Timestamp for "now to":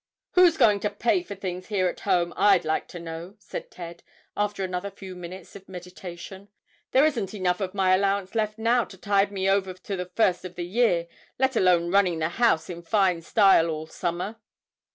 8.57-8.97